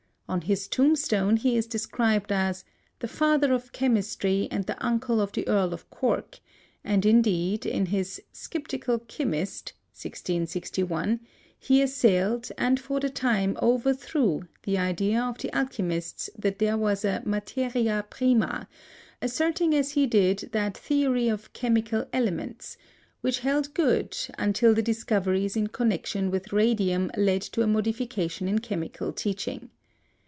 On 0.31 0.39
his 0.39 0.69
tombstone 0.69 1.35
he 1.35 1.57
is 1.57 1.67
described 1.67 2.31
as 2.31 2.63
"The 2.99 3.09
Father 3.09 3.51
of 3.51 3.73
Chemistry 3.73 4.47
and 4.49 4.65
the 4.65 4.81
Uncle 4.81 5.19
of 5.19 5.33
the 5.33 5.45
Earl 5.45 5.73
of 5.73 5.89
Cork", 5.89 6.39
and, 6.85 7.05
indeed, 7.05 7.65
in 7.65 7.87
his 7.87 8.21
Skyptical 8.31 8.99
Chimist 9.09 9.73
(1661), 9.91 11.19
he 11.59 11.81
assailed, 11.81 12.49
and 12.57 12.79
for 12.79 13.01
the 13.01 13.09
time 13.09 13.57
overthrew, 13.61 14.43
the 14.63 14.77
idea 14.77 15.21
of 15.21 15.37
the 15.39 15.53
alchemists 15.53 16.29
that 16.39 16.59
there 16.59 16.77
was 16.77 17.03
a 17.03 17.21
materia 17.25 18.05
prima, 18.09 18.69
asserting 19.21 19.75
as 19.75 19.91
he 19.91 20.07
did 20.07 20.47
that 20.53 20.77
theory 20.77 21.27
of 21.27 21.51
chemical 21.51 22.05
"elements" 22.13 22.77
which 23.19 23.39
held 23.39 23.73
good 23.73 24.17
until 24.39 24.73
the 24.73 24.81
discoveries 24.81 25.57
in 25.57 25.67
connection 25.67 26.31
with 26.31 26.53
radium 26.53 27.11
led 27.17 27.41
to 27.41 27.61
a 27.63 27.67
modification 27.67 28.47
in 28.47 28.59
chemical 28.59 29.11
teaching. 29.11 29.69